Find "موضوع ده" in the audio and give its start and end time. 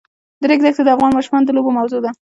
1.77-2.11